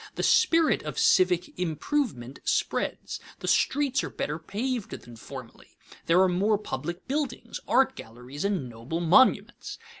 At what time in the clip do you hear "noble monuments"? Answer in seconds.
8.67-9.77